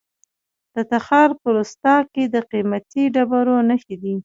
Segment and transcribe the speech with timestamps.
[0.73, 4.15] د تخار په رستاق کې د قیمتي ډبرو نښې دي.